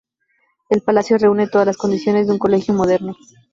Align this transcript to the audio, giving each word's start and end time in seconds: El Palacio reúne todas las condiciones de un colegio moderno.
El 0.71 0.81
Palacio 0.81 1.19
reúne 1.19 1.47
todas 1.47 1.67
las 1.67 1.77
condiciones 1.77 2.25
de 2.25 2.33
un 2.33 2.39
colegio 2.39 2.73
moderno. 2.73 3.15